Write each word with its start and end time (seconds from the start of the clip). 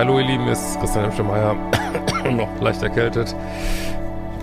Hallo 0.00 0.18
ihr 0.18 0.24
Lieben, 0.24 0.48
ist 0.48 0.80
Christian 0.80 1.04
Hemschemeyer, 1.04 1.54
noch 2.32 2.58
leicht 2.62 2.82
erkältet. 2.82 3.36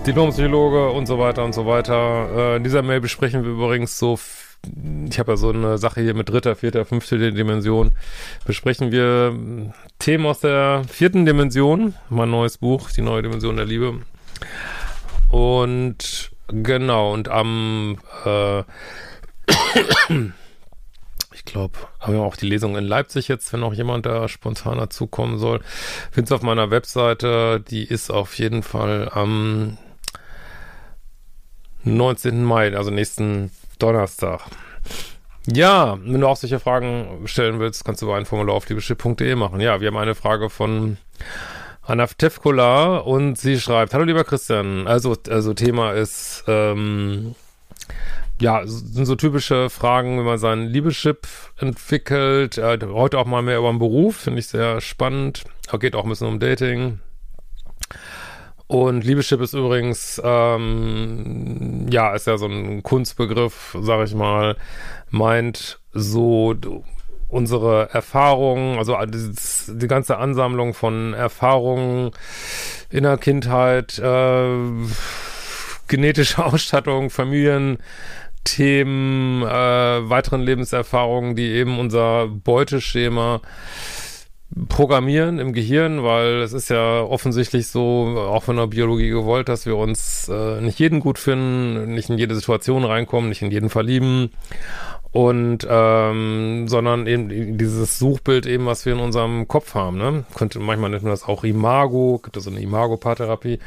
Diplompsychologe 0.06 0.92
und 0.92 1.08
so 1.08 1.18
weiter 1.18 1.44
und 1.44 1.54
so 1.54 1.66
weiter. 1.66 2.30
Äh, 2.54 2.58
in 2.58 2.64
dieser 2.64 2.84
Mail 2.84 3.02
besprechen 3.02 3.44
wir 3.44 3.50
übrigens 3.50 3.98
so, 3.98 4.20
ich 5.10 5.18
habe 5.18 5.32
ja 5.32 5.36
so 5.36 5.50
eine 5.50 5.80
Sache 5.80 6.02
hier 6.02 6.14
mit 6.14 6.30
dritter, 6.30 6.56
vierter, 6.56 6.86
fünfter 6.86 7.18
Dimension, 7.18 7.90
besprechen 8.46 8.92
wir 8.92 9.36
Themen 9.98 10.28
aus 10.28 10.42
der 10.42 10.84
vierten 10.88 11.26
Dimension, 11.26 11.96
mein 12.12 12.30
neues 12.30 12.60
Buch, 12.60 12.92
die 12.92 13.02
neue 13.02 13.24
Dimension 13.24 13.56
der 13.56 13.66
Liebe. 13.66 14.02
Und 15.32 16.30
genau, 16.50 17.14
und 17.14 17.30
am 17.30 17.98
äh, 18.26 18.62
glaube, 21.48 21.80
haben 22.00 22.14
wir 22.14 22.22
auch 22.22 22.36
die 22.36 22.48
Lesung 22.48 22.78
in 22.78 22.86
Leipzig 22.86 23.28
jetzt, 23.28 23.52
wenn 23.52 23.64
auch 23.64 23.74
jemand 23.74 24.06
da 24.06 24.28
spontan 24.28 24.78
dazukommen 24.78 25.40
soll. 25.40 25.62
Findest 26.12 26.34
auf 26.34 26.42
meiner 26.44 26.70
Webseite, 26.70 27.60
die 27.60 27.84
ist 27.84 28.12
auf 28.12 28.38
jeden 28.38 28.64
Fall 28.64 29.10
am 29.12 29.78
19. 31.84 32.44
Mai, 32.44 32.76
also 32.76 32.92
nächsten 32.92 33.52
Donnerstag. 33.80 34.42
Ja, 35.48 35.98
wenn 36.04 36.20
du 36.20 36.28
auch 36.28 36.36
solche 36.36 36.60
Fragen 36.60 37.22
stellen 37.26 37.60
willst, 37.60 37.86
kannst 37.86 38.02
du 38.02 38.06
über 38.08 38.18
ein 38.18 38.26
Formular 38.26 38.56
auf 38.56 38.68
liebeschiff.de 38.68 39.36
machen. 39.36 39.62
Ja, 39.62 39.80
wir 39.80 39.88
haben 39.88 39.98
eine 39.98 40.16
Frage 40.16 40.50
von 40.50 40.98
Anna 41.82 42.06
Tefkola 42.06 42.98
und 42.98 43.38
sie 43.38 43.58
schreibt, 43.60 43.94
Hallo 43.94 44.04
lieber 44.04 44.26
Christian, 44.26 44.88
also, 44.88 45.16
also 45.30 45.54
Thema 45.54 45.94
ist, 45.94 46.44
ähm, 46.48 47.34
ja, 48.40 48.62
sind 48.66 49.06
so 49.06 49.16
typische 49.16 49.70
Fragen, 49.70 50.18
wenn 50.18 50.26
man 50.26 50.38
seinen 50.38 50.68
Liebeschip 50.68 51.28
entwickelt. 51.58 52.58
Äh, 52.58 52.80
heute 52.84 53.18
auch 53.18 53.26
mal 53.26 53.42
mehr 53.42 53.58
über 53.58 53.70
den 53.70 53.80
Beruf, 53.80 54.18
finde 54.18 54.40
ich 54.40 54.48
sehr 54.48 54.82
spannend. 54.82 55.44
Geht 55.80 55.96
auch 55.96 56.04
ein 56.04 56.10
bisschen 56.10 56.28
um 56.28 56.40
Dating. 56.40 57.00
Und 58.68 59.06
Liebeschip 59.06 59.40
ist 59.40 59.54
übrigens, 59.54 60.22
ähm, 60.24 61.88
ja, 61.90 62.14
ist 62.14 62.28
ja 62.28 62.38
so 62.38 62.48
ein 62.48 62.84
Kunstbegriff, 62.84 63.78
sag 63.82 64.06
ich 64.06 64.14
mal, 64.14 64.58
meint 65.10 65.80
so 65.94 66.54
unsere 67.30 67.90
Erfahrungen, 67.92 68.78
also 68.78 68.96
die 69.06 69.88
ganze 69.88 70.18
Ansammlung 70.18 70.74
von 70.74 71.14
Erfahrungen 71.14 72.12
in 72.90 73.04
der 73.04 73.18
Kindheit, 73.18 74.00
äh, 74.00 74.58
genetische 75.88 76.44
Ausstattung, 76.46 77.10
Familien, 77.10 77.78
Themen, 78.48 79.44
äh, 79.44 80.10
weiteren 80.10 80.42
Lebenserfahrungen, 80.42 81.36
die 81.36 81.48
eben 81.48 81.80
unser 81.80 82.28
Beuteschema 82.28 83.42
programmieren 84.70 85.40
im 85.40 85.52
Gehirn, 85.52 86.04
weil 86.04 86.42
es 86.42 86.54
ist 86.54 86.70
ja 86.70 87.02
offensichtlich 87.02 87.68
so, 87.68 88.16
auch 88.18 88.44
von 88.44 88.56
der 88.56 88.68
Biologie 88.68 89.10
gewollt, 89.10 89.50
dass 89.50 89.66
wir 89.66 89.76
uns 89.76 90.30
äh, 90.30 90.62
nicht 90.62 90.80
jeden 90.80 91.02
gut 91.02 91.20
finden, 91.20 91.94
nicht 91.94 92.10
in 92.10 92.18
jede 92.18 92.34
Situation 92.34 92.86
reinkommen, 92.86 93.28
nicht 93.28 93.42
in 93.42 93.52
jeden 93.52 93.70
verlieben 93.70 94.32
und 95.12 95.68
ähm, 95.70 96.68
sondern 96.68 97.08
eben 97.08 97.58
dieses 97.58 98.00
Suchbild 98.00 98.46
eben, 98.46 98.66
was 98.66 98.86
wir 98.86 98.94
in 98.94 99.00
unserem 99.00 99.48
Kopf 99.48 99.74
haben, 99.74 99.98
ne? 99.98 100.26
Könnte 100.36 100.60
manchmal 100.60 100.90
nennt 100.90 101.04
man 101.04 101.12
das 101.12 101.24
auch 101.24 101.44
Imago, 101.44 102.20
gibt 102.24 102.38
es 102.38 102.46
so 102.46 102.50
eine 102.50 102.62
Imago-Paartherapie. 102.62 103.60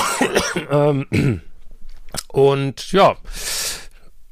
ähm, 0.70 1.40
und 2.28 2.92
ja, 2.92 3.16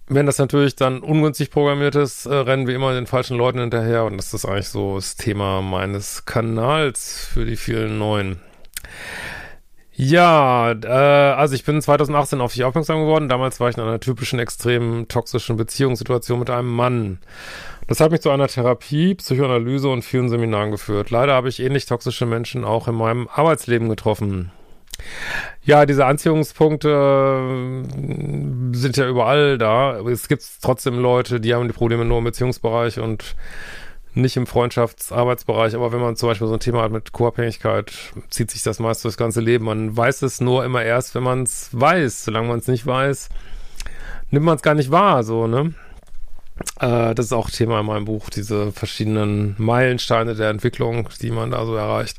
wenn 0.08 0.26
das 0.26 0.38
natürlich 0.38 0.76
dann 0.76 1.00
ungünstig 1.00 1.50
programmiert 1.50 1.94
ist, 1.94 2.26
äh, 2.26 2.34
rennen 2.34 2.66
wir 2.66 2.74
immer 2.74 2.92
den 2.92 3.06
falschen 3.06 3.36
Leuten 3.36 3.60
hinterher 3.60 4.04
und 4.04 4.16
das 4.16 4.34
ist 4.34 4.44
eigentlich 4.44 4.68
so 4.68 4.96
das 4.96 5.16
Thema 5.16 5.62
meines 5.62 6.24
Kanals 6.24 7.26
für 7.32 7.44
die 7.44 7.56
vielen 7.56 7.98
neuen. 7.98 8.40
Ja, 9.94 10.72
äh, 10.72 10.86
also 10.86 11.54
ich 11.54 11.64
bin 11.64 11.80
2018 11.80 12.40
auf 12.40 12.54
dich 12.54 12.64
aufmerksam 12.64 13.00
geworden. 13.00 13.28
Damals 13.28 13.60
war 13.60 13.68
ich 13.68 13.76
in 13.76 13.82
einer 13.82 14.00
typischen 14.00 14.38
extrem 14.38 15.06
toxischen 15.06 15.56
Beziehungssituation 15.56 16.38
mit 16.38 16.50
einem 16.50 16.74
Mann. 16.74 17.18
Das 17.88 18.00
hat 18.00 18.10
mich 18.10 18.22
zu 18.22 18.30
einer 18.30 18.48
Therapie, 18.48 19.14
Psychoanalyse 19.14 19.88
und 19.88 20.02
vielen 20.02 20.30
Seminaren 20.30 20.70
geführt. 20.70 21.10
Leider 21.10 21.34
habe 21.34 21.50
ich 21.50 21.60
ähnlich 21.60 21.86
toxische 21.86 22.26
Menschen 22.26 22.64
auch 22.64 22.88
in 22.88 22.94
meinem 22.94 23.28
Arbeitsleben 23.28 23.88
getroffen. 23.88 24.50
Ja, 25.64 25.86
diese 25.86 26.06
Anziehungspunkte 26.06 26.88
äh, 26.88 28.76
sind 28.76 28.96
ja 28.96 29.08
überall 29.08 29.58
da. 29.58 30.00
Es 30.00 30.26
gibt 30.26 30.44
trotzdem 30.60 30.98
Leute, 30.98 31.40
die 31.40 31.54
haben 31.54 31.68
die 31.68 31.72
Probleme 31.74 32.04
nur 32.04 32.18
im 32.18 32.24
Beziehungsbereich 32.24 32.98
und 32.98 33.36
nicht 34.14 34.36
im 34.36 34.46
Freundschafts-Arbeitsbereich. 34.46 35.76
Aber 35.76 35.92
wenn 35.92 36.00
man 36.00 36.16
zum 36.16 36.28
Beispiel 36.28 36.48
so 36.48 36.54
ein 36.54 36.60
Thema 36.60 36.82
hat 36.82 36.90
mit 36.90 37.12
Co-Abhängigkeit, 37.12 37.92
zieht 38.28 38.50
sich 38.50 38.64
das 38.64 38.80
meist 38.80 39.04
das 39.04 39.16
ganze 39.16 39.40
Leben. 39.40 39.66
Man 39.66 39.96
weiß 39.96 40.22
es 40.22 40.40
nur 40.40 40.64
immer 40.64 40.82
erst, 40.82 41.14
wenn 41.14 41.22
man 41.22 41.44
es 41.44 41.68
weiß. 41.72 42.24
Solange 42.24 42.48
man 42.48 42.58
es 42.58 42.66
nicht 42.66 42.84
weiß, 42.84 43.28
nimmt 44.30 44.44
man 44.44 44.56
es 44.56 44.62
gar 44.62 44.74
nicht 44.74 44.90
wahr, 44.90 45.22
so, 45.22 45.46
ne? 45.46 45.74
Äh, 46.80 47.14
das 47.14 47.26
ist 47.26 47.32
auch 47.32 47.50
Thema 47.50 47.80
in 47.80 47.86
meinem 47.86 48.04
Buch, 48.04 48.30
diese 48.30 48.72
verschiedenen 48.72 49.54
Meilensteine 49.58 50.34
der 50.34 50.50
Entwicklung, 50.50 51.08
die 51.20 51.30
man 51.30 51.52
da 51.52 51.64
so 51.64 51.76
erreicht. 51.76 52.18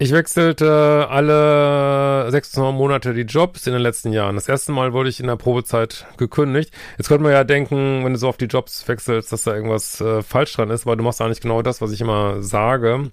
Ich 0.00 0.12
wechselte 0.12 1.08
alle 1.10 2.30
sechs 2.30 2.56
Monate 2.56 3.14
die 3.14 3.22
Jobs 3.22 3.66
in 3.66 3.72
den 3.72 3.82
letzten 3.82 4.12
Jahren. 4.12 4.36
Das 4.36 4.48
erste 4.48 4.70
Mal 4.70 4.92
wurde 4.92 5.08
ich 5.08 5.18
in 5.18 5.26
der 5.26 5.34
Probezeit 5.34 6.06
gekündigt. 6.16 6.72
Jetzt 6.96 7.08
könnte 7.08 7.24
man 7.24 7.32
ja 7.32 7.42
denken, 7.42 8.04
wenn 8.04 8.12
du 8.12 8.18
so 8.20 8.28
auf 8.28 8.36
die 8.36 8.44
Jobs 8.44 8.86
wechselst, 8.86 9.32
dass 9.32 9.42
da 9.42 9.56
irgendwas 9.56 10.00
äh, 10.00 10.22
falsch 10.22 10.52
dran 10.52 10.70
ist, 10.70 10.86
weil 10.86 10.96
du 10.96 11.02
machst 11.02 11.20
eigentlich 11.20 11.40
genau 11.40 11.62
das, 11.62 11.80
was 11.80 11.90
ich 11.90 12.00
immer 12.00 12.44
sage. 12.44 13.10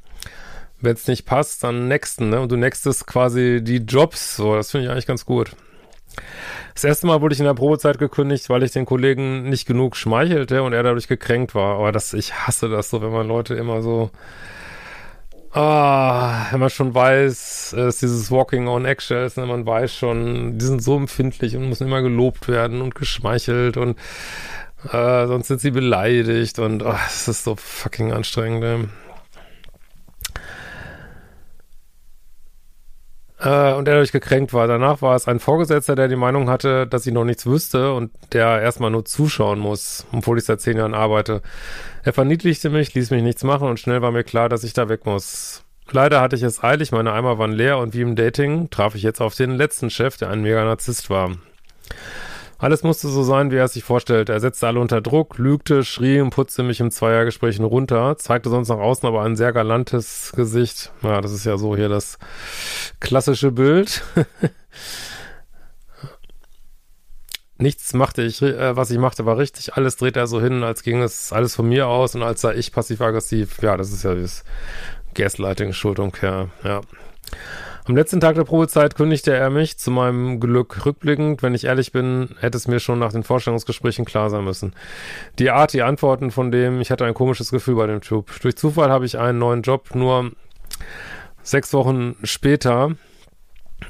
Wenn 0.79 0.93
es 0.93 1.07
nicht 1.07 1.25
passt, 1.25 1.63
dann 1.63 1.87
nexten, 1.87 2.29
ne? 2.29 2.39
Und 2.39 2.51
du 2.51 2.55
nextest 2.55 3.07
quasi 3.07 3.61
die 3.63 3.77
Jobs. 3.77 4.35
So, 4.35 4.55
das 4.55 4.69
finde 4.69 4.85
ich 4.85 4.91
eigentlich 4.91 5.07
ganz 5.07 5.25
gut. 5.25 5.55
Das 6.75 6.83
erste 6.83 7.07
Mal 7.07 7.19
wurde 7.19 7.33
ich 7.33 7.39
in 7.39 7.47
der 7.47 7.55
Probezeit 7.55 7.97
gekündigt, 7.97 8.47
weil 8.51 8.61
ich 8.61 8.73
den 8.73 8.85
Kollegen 8.85 9.49
nicht 9.49 9.65
genug 9.65 9.95
schmeichelte 9.95 10.61
und 10.61 10.73
er 10.73 10.83
dadurch 10.83 11.07
gekränkt 11.07 11.55
war. 11.55 11.79
Aber 11.79 11.91
das, 11.91 12.13
ich 12.13 12.35
hasse 12.35 12.69
das 12.69 12.91
so, 12.91 13.01
wenn 13.01 13.11
man 13.11 13.27
Leute 13.27 13.55
immer 13.55 13.81
so 13.81 14.11
Ah, 15.57 16.47
wenn 16.51 16.59
man 16.59 16.69
schon 16.69 16.93
weiß, 16.93 17.71
es 17.71 17.95
ist 17.95 18.01
dieses 18.01 18.29
Walking 18.29 18.67
on 18.67 18.83
Eggshells, 18.83 19.37
ne, 19.37 19.45
man 19.45 19.65
weiß 19.65 19.95
schon, 19.95 20.57
die 20.57 20.65
sind 20.65 20.83
so 20.83 20.97
empfindlich 20.97 21.55
und 21.55 21.69
müssen 21.69 21.87
immer 21.87 22.01
gelobt 22.01 22.49
werden 22.49 22.81
und 22.81 22.93
geschmeichelt 22.93 23.77
und 23.77 23.97
äh, 24.91 25.27
sonst 25.27 25.47
sind 25.47 25.61
sie 25.61 25.71
beleidigt 25.71 26.59
und 26.59 26.83
oh, 26.83 26.93
es 27.07 27.29
ist 27.29 27.45
so 27.45 27.55
fucking 27.55 28.11
anstrengend. 28.11 28.59
Ne? 28.59 28.89
Äh, 33.45 33.73
und 33.73 33.87
er 33.87 33.93
dadurch 33.93 34.11
gekränkt 34.11 34.53
war. 34.53 34.67
Danach 34.67 35.03
war 35.03 35.15
es 35.15 35.27
ein 35.27 35.39
Vorgesetzter, 35.39 35.95
der 35.95 36.07
die 36.07 36.15
Meinung 36.15 36.49
hatte, 36.49 36.87
dass 36.87 37.05
ich 37.05 37.13
noch 37.13 37.25
nichts 37.25 37.45
wüsste 37.45 37.93
und 37.93 38.11
der 38.33 38.59
erstmal 38.59 38.89
nur 38.89 39.05
zuschauen 39.05 39.59
muss, 39.59 40.07
obwohl 40.11 40.39
ich 40.39 40.45
seit 40.45 40.61
zehn 40.61 40.77
Jahren 40.77 40.95
arbeite. 40.95 41.43
Er 42.03 42.11
verniedlichte 42.11 42.71
mich, 42.71 42.95
ließ 42.95 43.11
mich 43.11 43.21
nichts 43.21 43.43
machen 43.43 43.67
und 43.69 43.79
schnell 43.79 44.01
war 44.01 44.11
mir 44.11 44.23
klar, 44.23 44.49
dass 44.49 44.63
ich 44.63 44.73
da 44.73 44.89
weg 44.89 45.05
muss. 45.05 45.63
Leider 45.91 46.21
hatte 46.21 46.35
ich 46.35 46.41
es 46.41 46.63
eilig, 46.63 46.91
meine 46.91 47.13
Eimer 47.13 47.37
waren 47.37 47.51
leer 47.51 47.77
und 47.77 47.93
wie 47.93 48.01
im 48.01 48.15
Dating 48.15 48.71
traf 48.71 48.95
ich 48.95 49.03
jetzt 49.03 49.21
auf 49.21 49.35
den 49.35 49.51
letzten 49.51 49.91
Chef, 49.91 50.17
der 50.17 50.31
ein 50.31 50.41
mega 50.41 50.65
Narzisst 50.65 51.11
war. 51.11 51.29
Alles 52.65 52.81
musste 52.81 53.09
so 53.09 53.21
sein, 53.21 53.51
wie 53.51 53.57
er 53.57 53.65
es 53.65 53.73
sich 53.73 53.83
vorstellte. 53.83 54.33
Er 54.33 54.39
setzte 54.39 54.65
alle 54.65 54.79
unter 54.79 54.99
Druck, 54.99 55.37
lügte, 55.37 55.83
schrie 55.83 56.19
und 56.19 56.31
putzte 56.31 56.63
mich 56.63 56.79
im 56.79 56.89
Zweiergespräch 56.89 57.59
runter, 57.59 58.17
zeigte 58.17 58.49
sonst 58.49 58.69
nach 58.69 58.79
außen 58.79 59.07
aber 59.07 59.21
ein 59.21 59.35
sehr 59.35 59.53
galantes 59.53 60.33
Gesicht. 60.35 60.91
Ja, 61.03 61.21
das 61.21 61.31
ist 61.31 61.45
ja 61.45 61.59
so 61.59 61.75
hier 61.75 61.89
das 61.89 62.17
klassische 62.99 63.51
Bild. 63.51 64.01
Nichts 67.59 67.93
machte 67.93 68.23
ich, 68.23 68.41
äh, 68.41 68.75
was 68.75 68.89
ich 68.89 68.97
machte, 68.97 69.27
war 69.27 69.37
richtig. 69.37 69.75
Alles 69.75 69.97
dreht 69.97 70.17
er 70.17 70.25
so 70.25 70.41
hin, 70.41 70.63
als 70.63 70.81
ging 70.81 71.03
es 71.03 71.31
alles 71.31 71.55
von 71.55 71.69
mir 71.69 71.85
aus 71.87 72.15
und 72.15 72.23
als 72.23 72.41
sei 72.41 72.55
ich 72.55 72.71
passiv-aggressiv. 72.71 73.61
Ja, 73.61 73.77
das 73.77 73.91
ist 73.91 74.01
ja 74.01 74.15
das 74.15 74.43
Gaslighting-Schuldumkehr, 75.13 76.49
ja. 76.63 76.81
Am 77.87 77.95
letzten 77.95 78.19
Tag 78.19 78.33
der 78.33 78.45
Probezeit 78.45 78.95
kündigte 78.95 79.31
er 79.31 79.51
mich, 79.51 79.77
zu 79.77 79.91
meinem 79.91 80.39
Glück 80.39 80.87
rückblickend. 80.87 81.43
Wenn 81.43 81.53
ich 81.53 81.65
ehrlich 81.65 81.91
bin, 81.91 82.29
hätte 82.39 82.57
es 82.57 82.67
mir 82.67 82.79
schon 82.79 82.97
nach 82.97 83.11
den 83.11 83.21
Vorstellungsgesprächen 83.21 84.05
klar 84.05 84.31
sein 84.31 84.43
müssen. 84.43 84.73
Die 85.37 85.51
Art, 85.51 85.71
die 85.71 85.83
Antworten 85.83 86.31
von 86.31 86.49
dem, 86.49 86.81
ich 86.81 86.89
hatte 86.89 87.05
ein 87.05 87.13
komisches 87.13 87.51
Gefühl 87.51 87.75
bei 87.75 87.85
dem 87.85 88.01
Typ. 88.01 88.41
Durch 88.41 88.55
Zufall 88.55 88.89
habe 88.89 89.05
ich 89.05 89.19
einen 89.19 89.37
neuen 89.37 89.61
Job 89.61 89.93
nur 89.93 90.31
sechs 91.43 91.73
Wochen 91.73 92.15
später 92.23 92.95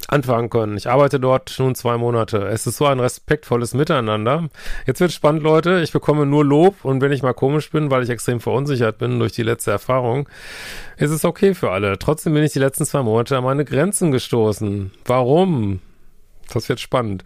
anfangen 0.07 0.49
können. 0.49 0.77
Ich 0.77 0.89
arbeite 0.89 1.19
dort 1.19 1.55
nun 1.59 1.75
zwei 1.75 1.97
Monate. 1.97 2.47
Es 2.47 2.67
ist 2.67 2.77
so 2.77 2.85
ein 2.85 2.99
respektvolles 2.99 3.73
Miteinander. 3.73 4.49
Jetzt 4.85 4.99
wird 4.99 5.11
spannend, 5.11 5.43
Leute. 5.43 5.81
Ich 5.81 5.91
bekomme 5.91 6.25
nur 6.25 6.45
Lob 6.45 6.83
und 6.83 7.01
wenn 7.01 7.11
ich 7.11 7.23
mal 7.23 7.33
komisch 7.33 7.71
bin, 7.71 7.89
weil 7.91 8.03
ich 8.03 8.09
extrem 8.09 8.39
verunsichert 8.39 8.97
bin 8.97 9.19
durch 9.19 9.33
die 9.33 9.43
letzte 9.43 9.71
Erfahrung, 9.71 10.29
ist 10.97 11.11
es 11.11 11.25
okay 11.25 11.53
für 11.53 11.71
alle. 11.71 11.97
Trotzdem 11.97 12.33
bin 12.33 12.43
ich 12.43 12.53
die 12.53 12.59
letzten 12.59 12.85
zwei 12.85 13.01
Monate 13.01 13.37
an 13.37 13.43
meine 13.43 13.65
Grenzen 13.65 14.11
gestoßen. 14.11 14.91
Warum? 15.05 15.81
Das 16.53 16.69
wird 16.69 16.79
spannend. 16.79 17.23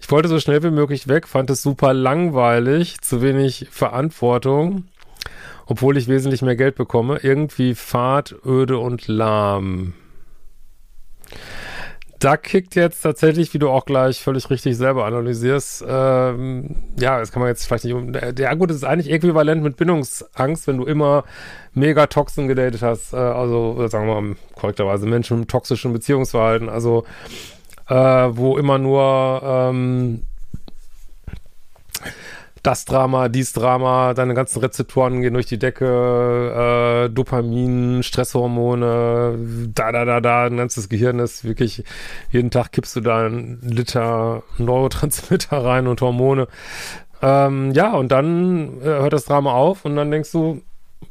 Ich 0.00 0.10
wollte 0.10 0.28
so 0.28 0.38
schnell 0.38 0.62
wie 0.62 0.70
möglich 0.70 1.08
weg, 1.08 1.26
fand 1.26 1.48
es 1.48 1.62
super 1.62 1.94
langweilig, 1.94 3.00
zu 3.00 3.22
wenig 3.22 3.68
Verantwortung, 3.70 4.84
obwohl 5.64 5.96
ich 5.96 6.08
wesentlich 6.08 6.42
mehr 6.42 6.56
Geld 6.56 6.74
bekomme. 6.74 7.20
Irgendwie 7.22 7.74
fad, 7.74 8.34
öde 8.44 8.78
und 8.78 9.08
lahm 9.08 9.94
da 12.20 12.36
kickt 12.36 12.74
jetzt 12.74 13.00
tatsächlich, 13.00 13.52
wie 13.54 13.58
du 13.58 13.70
auch 13.70 13.86
gleich 13.86 14.22
völlig 14.22 14.48
richtig 14.50 14.76
selber 14.76 15.06
analysierst, 15.06 15.82
ähm, 15.88 16.76
ja, 16.98 17.18
das 17.18 17.32
kann 17.32 17.40
man 17.40 17.48
jetzt 17.48 17.66
vielleicht 17.66 17.84
nicht 17.84 17.94
um. 17.94 18.12
Der 18.12 18.56
gut, 18.56 18.68
das 18.68 18.76
ist 18.76 18.84
eigentlich 18.84 19.10
äquivalent 19.10 19.62
mit 19.62 19.76
Bindungsangst, 19.76 20.66
wenn 20.66 20.76
du 20.76 20.84
immer 20.84 21.24
mega 21.72 22.06
Toxen 22.06 22.46
gedatet 22.46 22.82
hast, 22.82 23.14
äh, 23.14 23.16
also 23.16 23.88
sagen 23.88 24.06
wir 24.06 24.20
mal 24.20 24.36
korrekterweise 24.54 25.06
Menschen 25.06 25.40
mit 25.40 25.48
toxischen 25.48 25.94
Beziehungsverhalten, 25.94 26.68
also 26.68 27.04
äh, 27.88 27.94
wo 27.94 28.58
immer 28.58 28.76
nur 28.76 29.40
ähm, 29.42 30.22
das 32.62 32.84
Drama, 32.84 33.28
dies 33.28 33.52
Drama, 33.52 34.12
deine 34.14 34.34
ganzen 34.34 34.60
Rezeptoren 34.60 35.22
gehen 35.22 35.34
durch 35.34 35.46
die 35.46 35.58
Decke, 35.58 37.06
äh, 37.06 37.08
Dopamin, 37.10 38.02
Stresshormone, 38.02 39.38
da, 39.74 39.92
da, 39.92 40.04
da, 40.04 40.20
da, 40.20 40.44
ein 40.44 40.56
ganzes 40.56 40.88
Gehirn 40.88 41.18
ist 41.18 41.44
wirklich, 41.44 41.84
jeden 42.30 42.50
Tag 42.50 42.72
kippst 42.72 42.96
du 42.96 43.00
da 43.00 43.24
einen 43.24 43.60
Liter 43.62 44.42
Neurotransmitter 44.58 45.56
rein 45.64 45.86
und 45.86 46.00
Hormone. 46.00 46.48
Ähm, 47.22 47.72
ja, 47.72 47.92
und 47.92 48.12
dann 48.12 48.80
äh, 48.80 48.84
hört 48.84 49.12
das 49.12 49.24
Drama 49.24 49.52
auf 49.52 49.84
und 49.84 49.96
dann 49.96 50.10
denkst 50.10 50.32
du, 50.32 50.62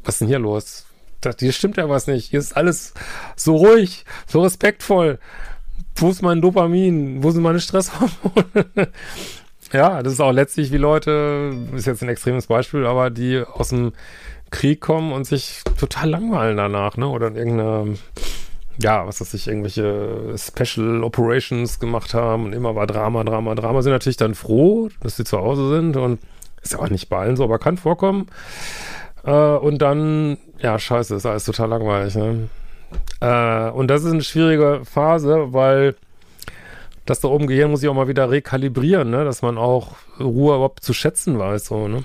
was 0.04 0.16
ist 0.16 0.22
denn 0.22 0.28
hier 0.28 0.40
los? 0.40 0.86
Das, 1.22 1.36
hier 1.40 1.52
stimmt 1.52 1.78
ja 1.78 1.90
was 1.90 2.08
nicht. 2.08 2.30
Hier 2.30 2.40
ist 2.40 2.56
alles 2.56 2.94
so 3.36 3.56
ruhig, 3.56 4.06
so 4.28 4.42
respektvoll. 4.42 5.20
Wo 5.96 6.10
ist 6.10 6.22
mein 6.22 6.42
Dopamin? 6.42 7.24
Wo 7.24 7.32
sind 7.32 7.44
meine 7.44 7.60
Stresshormone? 7.60 8.68
Ja, 9.72 10.02
das 10.02 10.14
ist 10.14 10.20
auch 10.20 10.32
letztlich 10.32 10.72
wie 10.72 10.78
Leute, 10.78 11.54
ist 11.76 11.86
jetzt 11.86 12.02
ein 12.02 12.10
extremes 12.10 12.48
Beispiel, 12.48 12.86
aber 12.86 13.10
die 13.10 13.44
aus 13.46 13.70
dem 13.70 13.94
Krieg 14.50 14.82
kommen 14.82 15.12
und 15.12 15.26
sich 15.26 15.62
total 15.80 16.10
langweilen 16.10 16.58
danach, 16.58 16.98
ne? 16.98 17.08
Oder 17.08 17.28
in 17.28 17.36
irgendeine, 17.36 17.94
ja, 18.80 19.06
was 19.06 19.22
weiß 19.22 19.34
ich, 19.36 19.48
irgendwelche 19.48 20.36
Special 20.38 21.04
Operations 21.04 21.80
gemacht 21.80 22.16
haben 22.16 22.46
und 22.46 22.54
immer 22.54 22.76
war 22.76 22.88
Drama, 22.88 23.24
Drama, 23.24 23.54
Drama, 23.54 23.84
sind 23.84 23.92
natürlich 23.92 24.18
dann 24.18 24.34
froh, 24.34 24.90
dass 25.02 25.18
sie 25.18 25.24
zu 25.24 25.38
Hause 25.38 25.70
sind 25.70 25.98
und 25.98 26.20
ist 26.64 26.78
auch 26.78 26.90
nicht 26.90 27.10
bei 27.10 27.20
allen 27.20 27.36
so, 27.36 27.44
aber 27.44 27.60
kann 27.60 27.78
vorkommen. 27.78 28.28
Äh, 29.24 29.32
und 29.32 29.80
dann, 29.84 30.38
ja, 30.60 30.80
scheiße, 30.80 31.16
ist 31.16 31.28
alles 31.28 31.46
total 31.46 31.70
langweilig, 31.70 32.16
ne? 32.16 32.50
Äh, 33.22 33.70
und 33.70 33.88
das 33.88 34.04
ist 34.04 34.14
eine 34.14 34.24
schwierige 34.24 34.82
Phase, 34.84 35.54
weil 35.54 35.96
das 37.10 37.20
da 37.22 37.28
oben 37.28 37.48
Gehirn 37.48 37.72
muss 37.72 37.82
ich 37.82 37.90
auch 37.90 37.96
mal 37.96 38.08
wieder 38.08 38.30
rekalibrieren, 38.30 39.10
ne? 39.10 39.26
dass 39.26 39.42
man 39.42 39.58
auch 39.58 39.96
Ruhe 40.20 40.56
überhaupt 40.56 40.84
zu 40.84 40.94
schätzen 40.94 41.40
weiß. 41.40 41.66
So, 41.66 41.88
ne? 41.88 42.04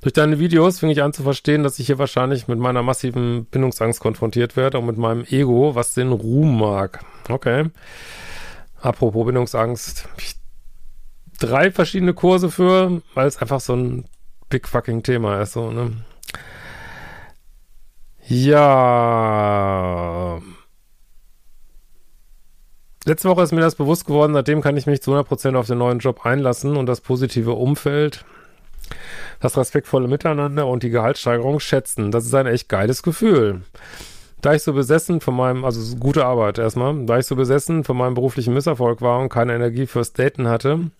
Durch 0.00 0.12
deine 0.12 0.38
Videos 0.38 0.78
fing 0.78 0.90
ich 0.90 1.02
an 1.02 1.12
zu 1.12 1.24
verstehen, 1.24 1.64
dass 1.64 1.78
ich 1.80 1.86
hier 1.86 1.98
wahrscheinlich 1.98 2.46
mit 2.46 2.60
meiner 2.60 2.82
massiven 2.82 3.46
Bindungsangst 3.46 4.00
konfrontiert 4.00 4.56
werde 4.56 4.78
und 4.78 4.86
mit 4.86 4.96
meinem 4.96 5.24
Ego, 5.28 5.74
was 5.74 5.94
den 5.94 6.12
Ruhm 6.12 6.58
mag. 6.58 7.04
Okay. 7.28 7.70
Apropos 8.80 9.26
Bindungsangst. 9.26 10.08
Drei 11.40 11.72
verschiedene 11.72 12.14
Kurse 12.14 12.50
für, 12.50 13.02
weil 13.14 13.26
es 13.26 13.38
einfach 13.38 13.60
so 13.60 13.74
ein 13.74 14.04
big 14.50 14.68
fucking 14.68 15.02
Thema 15.02 15.40
ist, 15.42 15.52
so, 15.52 15.70
ne? 15.70 15.92
Ja. 18.32 18.80
Letzte 23.04 23.28
Woche 23.28 23.42
ist 23.42 23.50
mir 23.50 23.60
das 23.60 23.74
bewusst 23.74 24.06
geworden, 24.06 24.34
seitdem 24.34 24.60
kann 24.60 24.76
ich 24.76 24.86
mich 24.86 25.02
zu 25.02 25.12
100% 25.16 25.56
auf 25.56 25.66
den 25.66 25.78
neuen 25.78 25.98
Job 25.98 26.24
einlassen 26.24 26.76
und 26.76 26.86
das 26.86 27.00
positive 27.00 27.54
Umfeld, 27.54 28.24
das 29.40 29.56
respektvolle 29.56 30.06
Miteinander 30.06 30.68
und 30.68 30.84
die 30.84 30.90
Gehaltssteigerung 30.90 31.58
schätzen. 31.58 32.12
Das 32.12 32.24
ist 32.24 32.32
ein 32.34 32.46
echt 32.46 32.68
geiles 32.68 33.02
Gefühl. 33.02 33.62
Da 34.42 34.54
ich 34.54 34.62
so 34.62 34.74
besessen 34.74 35.20
von 35.20 35.34
meinem, 35.34 35.64
also 35.64 35.96
gute 35.96 36.24
Arbeit 36.24 36.58
erstmal, 36.58 37.04
da 37.06 37.18
ich 37.18 37.26
so 37.26 37.34
besessen 37.34 37.82
von 37.82 37.96
meinem 37.96 38.14
beruflichen 38.14 38.54
Misserfolg 38.54 39.00
war 39.00 39.18
und 39.18 39.28
keine 39.28 39.56
Energie 39.56 39.86
fürs 39.86 40.12
Daten 40.12 40.46
hatte, 40.46 40.92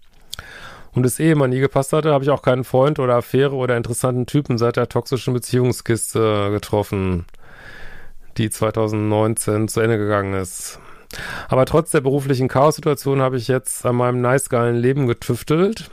und 0.94 1.06
es 1.06 1.20
eh 1.20 1.30
immer 1.30 1.48
nie 1.48 1.60
gepasst 1.60 1.92
hatte, 1.92 2.12
habe 2.12 2.24
ich 2.24 2.30
auch 2.30 2.42
keinen 2.42 2.64
Freund 2.64 2.98
oder 2.98 3.16
Affäre 3.16 3.54
oder 3.54 3.76
interessanten 3.76 4.26
Typen 4.26 4.58
seit 4.58 4.76
der 4.76 4.88
toxischen 4.88 5.34
Beziehungskiste 5.34 6.50
getroffen, 6.50 7.26
die 8.36 8.50
2019 8.50 9.68
zu 9.68 9.80
Ende 9.80 9.98
gegangen 9.98 10.34
ist. 10.34 10.80
Aber 11.48 11.64
trotz 11.66 11.90
der 11.90 12.00
beruflichen 12.00 12.48
Chaos-Situation 12.48 13.20
habe 13.20 13.36
ich 13.36 13.48
jetzt 13.48 13.84
an 13.84 13.96
meinem 13.96 14.20
nice 14.20 14.48
geilen 14.48 14.76
Leben 14.76 15.06
getüftelt 15.06 15.90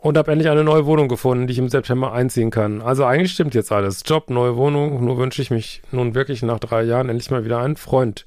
und 0.00 0.18
habe 0.18 0.32
endlich 0.32 0.50
eine 0.50 0.64
neue 0.64 0.84
Wohnung 0.84 1.06
gefunden, 1.08 1.46
die 1.46 1.52
ich 1.52 1.58
im 1.58 1.68
September 1.68 2.12
einziehen 2.12 2.50
kann. 2.50 2.82
Also 2.82 3.04
eigentlich 3.04 3.32
stimmt 3.32 3.54
jetzt 3.54 3.70
alles. 3.70 4.02
Job, 4.04 4.30
neue 4.30 4.56
Wohnung, 4.56 5.04
nur 5.04 5.16
wünsche 5.16 5.42
ich 5.42 5.50
mich 5.50 5.82
nun 5.92 6.14
wirklich 6.14 6.42
nach 6.42 6.58
drei 6.58 6.82
Jahren 6.82 7.08
endlich 7.08 7.30
mal 7.30 7.44
wieder 7.44 7.60
einen 7.60 7.76
Freund 7.76 8.26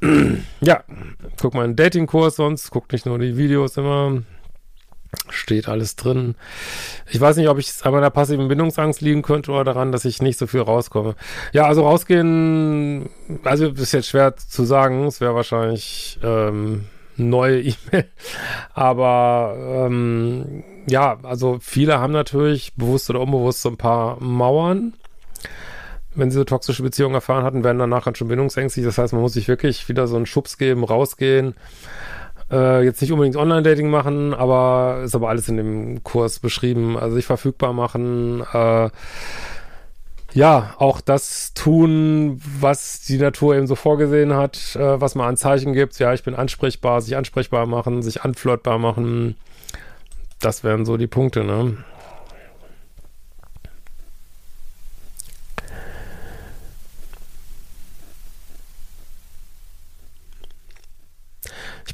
ja, 0.60 0.84
guck 1.40 1.54
mal 1.54 1.64
einen 1.64 1.76
Datingkurs 1.76 2.36
sonst, 2.36 2.70
guck 2.70 2.92
nicht 2.92 3.06
nur 3.06 3.18
die 3.18 3.36
Videos 3.36 3.76
immer. 3.76 4.22
Steht 5.30 5.68
alles 5.68 5.96
drin. 5.96 6.34
Ich 7.08 7.18
weiß 7.18 7.38
nicht, 7.38 7.48
ob 7.48 7.58
ich 7.58 7.72
an 7.82 7.92
meiner 7.92 8.10
passiven 8.10 8.48
Bindungsangst 8.48 9.00
liegen 9.00 9.22
könnte 9.22 9.50
oder 9.52 9.64
daran, 9.64 9.90
dass 9.90 10.04
ich 10.04 10.20
nicht 10.20 10.38
so 10.38 10.46
viel 10.46 10.60
rauskomme. 10.60 11.14
Ja, 11.52 11.64
also 11.64 11.82
rausgehen, 11.82 13.08
also 13.42 13.68
ist 13.68 13.92
jetzt 13.92 14.08
schwer 14.08 14.36
zu 14.36 14.64
sagen. 14.64 15.06
Es 15.06 15.22
wäre 15.22 15.34
wahrscheinlich 15.34 16.18
ähm, 16.22 16.84
neue 17.16 17.60
E-Mail. 17.62 18.06
Aber 18.74 19.56
ähm, 19.58 20.62
ja, 20.86 21.18
also 21.22 21.58
viele 21.60 22.00
haben 22.00 22.12
natürlich 22.12 22.74
bewusst 22.74 23.08
oder 23.08 23.20
unbewusst 23.20 23.62
so 23.62 23.70
ein 23.70 23.78
paar 23.78 24.22
Mauern 24.22 24.92
wenn 26.18 26.30
sie 26.30 26.36
so 26.36 26.44
toxische 26.44 26.82
Beziehungen 26.82 27.14
erfahren 27.14 27.44
hatten, 27.44 27.64
werden 27.64 27.78
danach 27.78 28.06
halt 28.06 28.18
schon 28.18 28.28
bindungsängstlich. 28.28 28.84
Das 28.84 28.98
heißt, 28.98 29.12
man 29.12 29.22
muss 29.22 29.32
sich 29.32 29.48
wirklich 29.48 29.88
wieder 29.88 30.06
so 30.06 30.16
einen 30.16 30.26
Schubs 30.26 30.58
geben, 30.58 30.84
rausgehen. 30.84 31.54
Äh, 32.50 32.84
jetzt 32.84 33.00
nicht 33.00 33.12
unbedingt 33.12 33.36
Online-Dating 33.36 33.88
machen, 33.90 34.34
aber 34.34 35.02
ist 35.04 35.14
aber 35.14 35.28
alles 35.28 35.48
in 35.48 35.56
dem 35.56 36.02
Kurs 36.02 36.38
beschrieben. 36.38 36.96
Also 36.98 37.16
sich 37.16 37.26
verfügbar 37.26 37.72
machen, 37.72 38.42
äh, 38.52 38.90
ja, 40.34 40.74
auch 40.78 41.00
das 41.00 41.54
tun, 41.54 42.40
was 42.60 43.00
die 43.00 43.18
Natur 43.18 43.56
eben 43.56 43.66
so 43.66 43.74
vorgesehen 43.74 44.34
hat, 44.34 44.76
äh, 44.76 45.00
was 45.00 45.14
man 45.14 45.26
an 45.26 45.36
Zeichen 45.36 45.72
gibt. 45.72 45.98
Ja, 45.98 46.12
ich 46.12 46.22
bin 46.22 46.34
ansprechbar, 46.34 47.00
sich 47.00 47.16
ansprechbar 47.16 47.66
machen, 47.66 48.02
sich 48.02 48.22
anflirtbar 48.22 48.78
machen. 48.78 49.36
Das 50.40 50.64
wären 50.64 50.84
so 50.84 50.96
die 50.96 51.06
Punkte, 51.06 51.44
ne? 51.44 51.78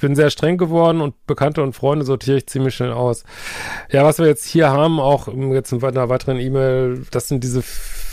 Bin 0.04 0.14
sehr 0.14 0.28
streng 0.28 0.58
geworden 0.58 1.00
und 1.00 1.26
Bekannte 1.26 1.62
und 1.62 1.72
Freunde 1.72 2.04
sortiere 2.04 2.36
ich 2.36 2.46
ziemlich 2.46 2.74
schnell 2.74 2.92
aus. 2.92 3.24
Ja, 3.90 4.04
was 4.04 4.18
wir 4.18 4.26
jetzt 4.26 4.44
hier 4.44 4.70
haben, 4.70 5.00
auch 5.00 5.28
jetzt 5.28 5.72
in 5.72 5.82
einer 5.82 6.10
weiteren 6.10 6.38
E-Mail, 6.38 7.06
das 7.10 7.28
sind 7.28 7.42
diese, 7.42 7.64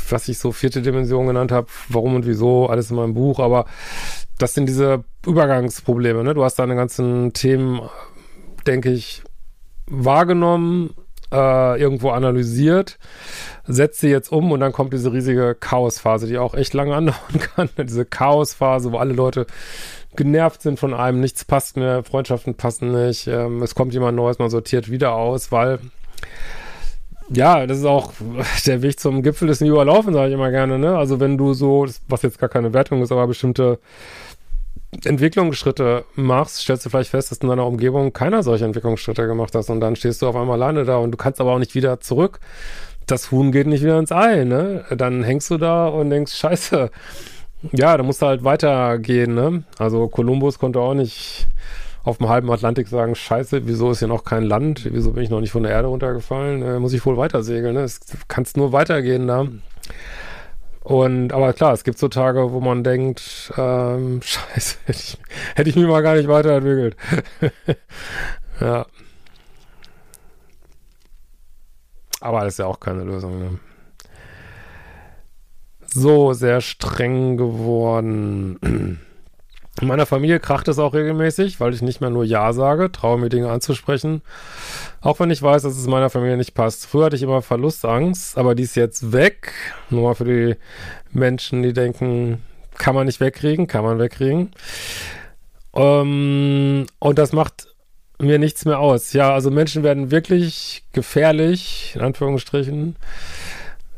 was 0.09 0.29
ich 0.29 0.37
so 0.37 0.53
vierte 0.53 0.81
Dimension 0.81 1.27
genannt 1.27 1.51
habe, 1.51 1.67
warum 1.89 2.15
und 2.15 2.25
wieso, 2.25 2.67
alles 2.67 2.91
in 2.91 2.95
meinem 2.95 3.13
Buch, 3.13 3.39
aber 3.39 3.65
das 4.37 4.53
sind 4.53 4.69
diese 4.69 5.03
Übergangsprobleme, 5.25 6.23
ne? 6.23 6.33
Du 6.33 6.45
hast 6.45 6.59
deine 6.59 6.75
ganzen 6.75 7.33
Themen, 7.33 7.81
denke 8.65 8.89
ich, 8.89 9.21
wahrgenommen, 9.85 10.93
äh, 11.33 11.81
irgendwo 11.81 12.11
analysiert, 12.11 12.99
setzt 13.65 13.99
sie 13.99 14.09
jetzt 14.09 14.31
um 14.31 14.53
und 14.53 14.61
dann 14.61 14.71
kommt 14.71 14.93
diese 14.93 15.11
riesige 15.11 15.55
Chaosphase, 15.59 16.27
die 16.27 16.37
auch 16.37 16.53
echt 16.53 16.73
lange 16.73 16.95
andauern 16.95 17.39
kann. 17.53 17.69
diese 17.77 18.05
Chaosphase, 18.05 18.93
wo 18.93 18.97
alle 18.97 19.13
Leute 19.13 19.45
genervt 20.21 20.61
sind 20.61 20.79
von 20.79 20.93
einem, 20.93 21.19
nichts 21.19 21.45
passt 21.45 21.77
mehr, 21.77 22.03
Freundschaften 22.03 22.53
passen 22.53 22.91
nicht, 22.91 23.25
ähm, 23.27 23.63
es 23.63 23.73
kommt 23.73 23.93
jemand 23.93 24.15
Neues, 24.15 24.37
man 24.37 24.51
sortiert 24.51 24.91
wieder 24.91 25.13
aus, 25.13 25.51
weil 25.51 25.79
ja, 27.33 27.65
das 27.65 27.79
ist 27.79 27.85
auch 27.85 28.13
der 28.65 28.81
Weg 28.83 28.99
zum 28.99 29.23
Gipfel 29.23 29.49
ist 29.49 29.61
nie 29.61 29.69
überlaufen, 29.69 30.13
sage 30.13 30.27
ich 30.27 30.33
immer 30.33 30.51
gerne, 30.51 30.77
ne? 30.77 30.95
Also 30.97 31.19
wenn 31.19 31.37
du 31.37 31.53
so, 31.53 31.87
was 32.07 32.21
jetzt 32.21 32.39
gar 32.39 32.49
keine 32.49 32.73
Wertung 32.73 33.01
ist, 33.01 33.11
aber 33.11 33.25
bestimmte 33.25 33.79
Entwicklungsschritte 35.03 36.03
machst, 36.15 36.57
stellst 36.57 36.85
du 36.85 36.89
vielleicht 36.89 37.09
fest, 37.09 37.31
dass 37.31 37.37
in 37.39 37.47
deiner 37.47 37.65
Umgebung 37.65 38.13
keiner 38.13 38.43
solche 38.43 38.65
Entwicklungsschritte 38.65 39.25
gemacht 39.25 39.55
hat 39.55 39.69
und 39.69 39.79
dann 39.79 39.95
stehst 39.95 40.21
du 40.21 40.27
auf 40.27 40.35
einmal 40.35 40.61
alleine 40.61 40.83
da 40.83 40.97
und 40.97 41.11
du 41.11 41.17
kannst 41.17 41.39
aber 41.41 41.53
auch 41.53 41.59
nicht 41.59 41.73
wieder 41.73 41.99
zurück. 42.01 42.39
Das 43.07 43.31
Huhn 43.31 43.51
geht 43.51 43.67
nicht 43.67 43.83
wieder 43.83 43.97
ins 43.97 44.11
Ei, 44.11 44.43
ne? 44.43 44.85
Dann 44.95 45.23
hängst 45.23 45.49
du 45.49 45.57
da 45.57 45.87
und 45.87 46.09
denkst, 46.09 46.33
scheiße, 46.37 46.91
ja, 47.71 47.95
da 47.97 48.03
musst 48.03 48.21
du 48.21 48.25
halt 48.25 48.43
weitergehen, 48.43 49.33
ne? 49.33 49.63
Also 49.77 50.07
Kolumbus 50.07 50.59
konnte 50.59 50.79
auch 50.79 50.93
nicht 50.93 51.47
auf 52.03 52.17
dem 52.17 52.29
halben 52.29 52.49
Atlantik 52.51 52.87
sagen, 52.87 53.15
scheiße, 53.15 53.67
wieso 53.67 53.91
ist 53.91 53.99
hier 53.99 54.07
noch 54.07 54.23
kein 54.23 54.43
Land? 54.43 54.89
Wieso 54.91 55.11
bin 55.11 55.23
ich 55.23 55.29
noch 55.29 55.39
nicht 55.39 55.51
von 55.51 55.63
der 55.63 55.71
Erde 55.71 55.87
runtergefallen? 55.87 56.63
Äh, 56.63 56.79
muss 56.79 56.93
ich 56.93 57.05
wohl 57.05 57.17
weiter 57.17 57.43
segeln, 57.43 57.75
ne? 57.75 57.81
Es 57.81 57.99
kannst 58.27 58.57
nur 58.57 58.71
weitergehen 58.71 59.27
da. 59.27 59.47
Und, 60.83 61.31
aber 61.31 61.53
klar, 61.53 61.73
es 61.73 61.83
gibt 61.83 61.99
so 61.99 62.07
Tage, 62.07 62.51
wo 62.51 62.59
man 62.59 62.83
denkt, 62.83 63.53
ähm, 63.57 64.21
scheiße, 64.23 64.77
hätte 64.85 64.99
ich, 64.99 65.17
hätte 65.55 65.69
ich 65.69 65.75
mich 65.75 65.85
mal 65.85 66.01
gar 66.01 66.15
nicht 66.15 66.27
weiterentwickelt. 66.27 66.95
ja. 68.59 68.85
Aber 72.19 72.41
das 72.41 72.53
ist 72.53 72.59
ja 72.59 72.65
auch 72.65 72.79
keine 72.79 73.03
Lösung, 73.03 73.39
ne? 73.39 73.59
So, 75.93 76.31
sehr 76.33 76.61
streng 76.61 77.35
geworden. 77.35 78.99
In 79.81 79.87
meiner 79.87 80.05
Familie 80.05 80.39
kracht 80.39 80.67
es 80.69 80.79
auch 80.79 80.93
regelmäßig, 80.93 81.59
weil 81.59 81.73
ich 81.73 81.81
nicht 81.81 81.99
mehr 81.99 82.09
nur 82.09 82.23
Ja 82.23 82.53
sage, 82.53 82.91
traue 82.91 83.19
mir 83.19 83.29
Dinge 83.29 83.51
anzusprechen. 83.51 84.21
Auch 85.01 85.19
wenn 85.19 85.31
ich 85.31 85.41
weiß, 85.41 85.63
dass 85.63 85.75
es 85.75 85.87
meiner 85.87 86.09
Familie 86.09 86.37
nicht 86.37 86.53
passt. 86.53 86.85
Früher 86.85 87.05
hatte 87.05 87.17
ich 87.17 87.23
immer 87.23 87.41
Verlustangst, 87.41 88.37
aber 88.37 88.55
die 88.55 88.63
ist 88.63 88.75
jetzt 88.75 89.11
weg. 89.11 89.53
Nur 89.89 90.03
mal 90.03 90.15
für 90.15 90.25
die 90.25 90.55
Menschen, 91.11 91.61
die 91.61 91.73
denken, 91.73 92.41
kann 92.77 92.95
man 92.95 93.05
nicht 93.05 93.19
wegkriegen, 93.19 93.67
kann 93.67 93.83
man 93.83 93.99
wegkriegen. 93.99 94.51
Ähm, 95.73 96.85
und 96.99 97.19
das 97.19 97.33
macht 97.33 97.67
mir 98.17 98.39
nichts 98.39 98.63
mehr 98.65 98.79
aus. 98.79 99.13
Ja, 99.13 99.33
also 99.33 99.51
Menschen 99.51 99.83
werden 99.83 100.11
wirklich 100.11 100.83
gefährlich, 100.93 101.93
in 101.95 102.01
Anführungsstrichen, 102.01 102.95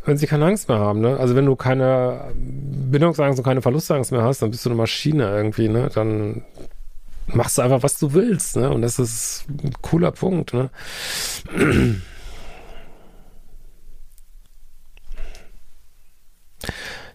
wenn 0.06 0.18
sie 0.18 0.28
keine 0.28 0.46
Angst 0.46 0.70
mehr 0.70 0.80
haben, 0.80 1.02
ne? 1.02 1.18
Also 1.18 1.36
wenn 1.36 1.46
du 1.46 1.56
keine 1.56 2.32
Bindungsangst 2.36 3.40
und 3.40 3.46
keine 3.46 3.62
Verlustangst 3.62 4.12
mehr 4.12 4.24
hast, 4.24 4.42
dann 4.42 4.52
bist 4.52 4.66
du 4.66 4.70
eine 4.70 4.78
Maschine 4.78 5.36
irgendwie, 5.36 5.70
ne? 5.70 5.90
Dann 5.94 6.44
machst 7.28 7.58
du 7.58 7.62
einfach, 7.62 7.84
was 7.84 8.00
du 8.00 8.14
willst, 8.14 8.58
ne? 8.58 8.70
Und 8.70 8.82
das 8.82 9.00
ist 9.00 9.46
ein 9.50 9.72
cooler 9.82 10.12
Punkt, 10.12 10.54
ne? 10.54 10.70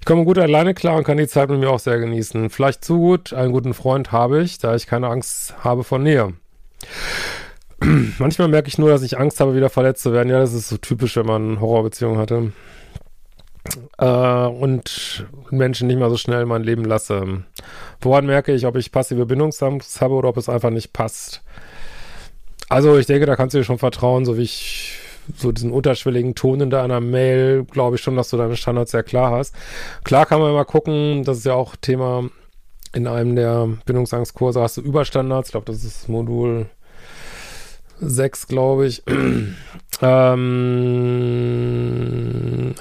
Ich 0.01 0.05
komme 0.07 0.25
gut 0.25 0.39
alleine 0.39 0.73
klar 0.75 0.97
und 0.97 1.05
kann 1.05 1.19
die 1.19 1.29
Zeit 1.29 1.51
mit 1.51 1.61
mir 1.61 1.71
auch 1.71 1.81
sehr 1.81 1.99
genießen. 1.99 2.49
Vielleicht 2.49 2.85
zu 2.85 2.99
gut, 2.99 3.35
einen 3.35 3.53
guten 3.53 3.75
Freund 3.75 4.13
habe 4.13 4.43
ich, 4.43 4.59
da 4.59 4.75
ich 4.75 4.87
keine 4.87 5.09
Angst 5.09 5.55
habe 5.63 5.85
vor 5.85 5.99
Nähe. 5.99 6.33
Manchmal 8.19 8.49
merke 8.49 8.69
ich 8.69 8.79
nur, 8.79 8.91
dass 8.91 9.03
ich 9.03 9.19
Angst 9.19 9.41
habe, 9.41 9.55
wieder 9.55 9.71
verletzt 9.71 10.03
zu 10.03 10.13
werden. 10.13 10.31
Ja, 10.31 10.41
das 10.41 10.53
ist 10.53 10.69
so 10.69 10.77
typisch, 10.77 11.17
wenn 11.17 11.27
man 11.27 11.61
Horrorbeziehungen 11.61 12.19
hatte. 12.19 12.53
Äh, 13.99 14.47
und 14.47 15.27
Menschen 15.51 15.87
nicht 15.87 15.99
mehr 15.99 16.11
so 16.11 16.17
schnell 16.17 16.47
mein 16.47 16.63
Leben 16.63 16.85
lasse. 16.85 17.45
Woran 18.01 18.27
merke 18.27 18.53
ich, 18.53 18.67
ob 18.67 18.77
ich 18.77 18.93
passive 18.93 19.27
Bindungsangst 19.27 20.01
habe 20.01 20.15
oder 20.15 20.29
ob 20.29 20.37
es 20.37 20.49
einfach 20.49 20.71
nicht 20.71 20.93
passt? 20.93 21.43
Also 22.69 22.99
ich 22.99 23.07
denke, 23.07 23.27
da 23.27 23.37
kannst 23.37 23.55
du 23.55 23.59
dir 23.59 23.65
schon 23.65 23.79
vertrauen, 23.79 24.25
so 24.25 24.37
wie 24.37 24.43
ich 24.43 24.99
so 25.37 25.53
diesen 25.53 25.73
unterschwelligen 25.73 26.35
Ton 26.35 26.61
in 26.61 26.71
deiner 26.71 27.01
Mail, 27.01 27.65
glaube 27.65 27.97
ich 27.97 28.03
schon, 28.03 28.17
dass 28.17 28.31
du 28.31 28.37
deine 28.37 28.57
Standards 28.57 28.91
sehr 28.91 29.03
klar 29.03 29.33
hast. 29.33 29.55
Klar 30.05 30.27
kann 30.27 30.41
man 30.41 30.53
mal 30.53 30.65
gucken, 30.65 31.25
das 31.25 31.39
ist 31.39 31.47
ja 31.47 31.55
auch 31.55 31.77
Thema 31.77 32.29
in 32.95 33.07
einem 33.07 33.37
der 33.37 33.69
Bindungsangstkurse, 33.85 34.63
hast 34.63 34.79
du 34.79 34.81
Überstandards, 34.81 35.49
ich 35.49 35.53
glaube, 35.53 35.67
das 35.67 35.85
ist 35.85 36.09
Modul 36.09 36.67
6, 38.01 38.47
glaube 38.49 38.87
ich. 38.87 39.03
ähm, 40.03 40.75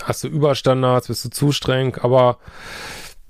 hast 0.04 0.24
du 0.24 0.28
Überstandards, 0.28 1.08
bist 1.08 1.26
du 1.26 1.30
zu 1.30 1.52
streng, 1.52 1.96
aber 1.96 2.38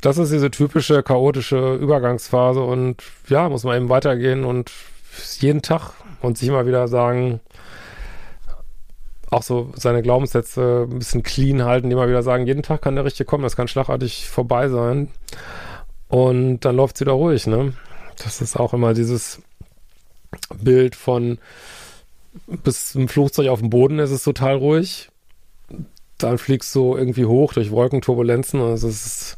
das 0.02 0.18
ist 0.18 0.32
diese 0.32 0.52
typische 0.52 1.02
chaotische 1.04 1.76
Übergangsphase 1.76 2.62
und 2.62 3.04
ja, 3.28 3.50
muss 3.50 3.64
man 3.64 3.78
eben 3.78 3.90
weitergehen 3.90 4.44
und 4.44 4.72
jeden 5.40 5.62
Tag 5.62 5.94
und 6.22 6.38
sich 6.38 6.50
immer 6.50 6.68
wieder 6.68 6.88
sagen, 6.88 7.40
auch 9.30 9.44
so 9.44 9.72
seine 9.76 10.02
Glaubenssätze 10.02 10.88
ein 10.90 11.00
bisschen 11.00 11.24
clean 11.24 11.64
halten, 11.64 11.92
immer 11.92 12.08
wieder 12.08 12.24
sagen, 12.24 12.48
jeden 12.48 12.64
Tag 12.64 12.82
kann 12.82 12.96
der 12.96 13.06
richtige 13.06 13.26
kommen, 13.26 13.44
das 13.44 13.56
kann 13.56 13.68
schlagartig 13.68 14.30
vorbei 14.30 14.70
sein. 14.70 15.10
Und 16.08 16.62
dann 16.62 16.78
läuft 16.78 16.96
es 16.96 17.02
wieder 17.02 17.12
ruhig, 17.14 17.48
ne? 17.48 17.74
Das 18.24 18.40
ist 18.40 18.58
auch 18.58 18.74
immer 18.74 18.94
dieses 18.94 19.42
Bild 20.56 20.96
von 20.96 21.40
bis 22.64 22.96
ein 22.96 23.08
Flugzeug 23.08 23.50
auf 23.50 23.60
dem 23.60 23.70
Boden 23.70 24.00
ist 24.00 24.12
es 24.12 24.24
total 24.24 24.56
ruhig. 24.56 25.10
Dann 26.18 26.38
fliegst 26.38 26.74
du 26.76 26.96
irgendwie 26.96 27.26
hoch 27.26 27.54
durch 27.54 27.72
Wolkenturbulenzen. 27.72 28.62
Also 28.62 28.88
es 28.88 29.06
ist, 29.06 29.38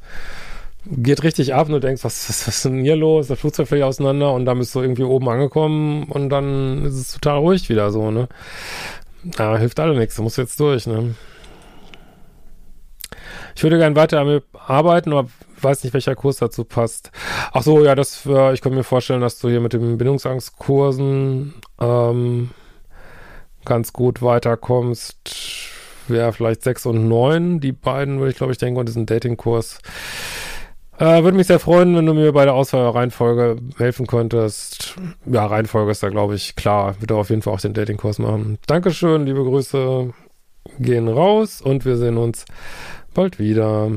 geht 0.86 1.24
richtig 1.24 1.54
ab 1.54 1.68
und 1.68 1.74
du 1.74 1.80
denkst, 1.80 2.04
was, 2.04 2.30
was, 2.30 2.48
was 2.48 2.56
ist 2.56 2.66
denn 2.66 2.84
hier 2.84 2.96
los? 2.96 3.28
Das 3.28 3.40
Flugzeug 3.40 3.68
fällt 3.68 3.84
auseinander 3.84 4.34
und 4.34 4.46
dann 4.46 4.60
bist 4.60 4.74
du 4.76 4.82
irgendwie 4.82 5.04
oben 5.04 5.30
angekommen 5.30 6.04
und 6.06 6.30
dann 6.30 6.86
ist 6.86 6.96
es 6.96 7.14
total 7.14 7.40
ruhig 7.40 7.70
wieder 7.70 7.92
so, 7.92 8.12
ne? 8.12 8.30
Ja, 9.38 9.58
hilft 9.58 9.80
alle 9.80 9.98
nichts, 9.98 10.16
du 10.16 10.24
musst 10.24 10.38
jetzt 10.38 10.60
durch, 10.60 10.88
ne? 10.88 11.16
Ich 13.56 13.64
würde 13.64 13.78
gerne 13.78 13.96
weiter 13.98 14.18
damit 14.18 14.46
arbeiten, 14.54 15.12
aber 15.12 15.28
weiß 15.62 15.84
nicht, 15.84 15.94
welcher 15.94 16.16
Kurs 16.16 16.38
dazu 16.38 16.64
passt. 16.64 17.12
Ach 17.52 17.62
so, 17.62 17.84
ja, 17.84 17.94
das, 17.96 18.16
für, 18.16 18.54
ich 18.54 18.62
könnte 18.62 18.78
mir 18.78 18.86
vorstellen, 18.86 19.20
dass 19.20 19.40
du 19.40 19.50
hier 19.50 19.60
mit 19.60 19.74
den 19.74 19.98
Bindungsangstkursen 19.98 21.56
ähm, 21.82 22.52
ganz 23.66 23.94
gut 23.94 24.22
weiterkommst, 24.22 25.18
wäre 26.08 26.34
vielleicht 26.34 26.64
6 26.64 26.86
und 26.88 27.08
9. 27.08 27.60
Die 27.60 27.72
beiden 27.72 28.20
würde 28.20 28.32
ich, 28.32 28.38
glaube 28.38 28.52
ich, 28.52 28.58
denken, 28.58 28.80
und 28.80 28.88
diesen 28.88 29.06
Datingkurs. 29.06 29.80
Äh, 30.98 31.24
würde 31.24 31.38
mich 31.38 31.48
sehr 31.48 31.60
freuen, 31.60 31.96
wenn 31.96 32.06
du 32.06 32.14
mir 32.14 32.34
bei 32.34 32.44
der 32.44 32.54
Auswahl 32.54 32.90
Reihenfolge 32.90 33.58
helfen 33.78 34.06
könntest. 34.06 34.96
Ja, 35.26 35.46
Reihenfolge 35.46 35.92
ist 35.92 36.04
da, 36.04 36.10
glaube 36.10 36.36
ich, 36.36 36.56
klar. 36.58 36.96
Würde 37.00 37.16
auf 37.16 37.30
jeden 37.30 37.42
Fall 37.42 37.54
auch 37.54 37.62
den 37.62 37.74
Datingkurs 37.74 38.20
machen. 38.20 38.58
Dankeschön, 38.68 39.26
liebe 39.26 39.44
Grüße 39.44 40.14
gehen 40.78 41.08
raus 41.08 41.62
und 41.62 41.86
wir 41.86 41.96
sehen 41.96 42.18
uns 42.18 42.44
bald 43.14 43.40
wieder. 43.40 43.92